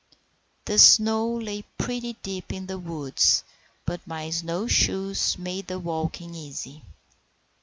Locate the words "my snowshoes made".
4.07-5.67